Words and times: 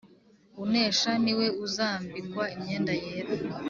“Unesha 0.63 1.11
ni 1.23 1.33
we 1.39 1.47
uzambikwa 1.65 2.43
imyenda 2.55 2.93
yera, 3.03 3.31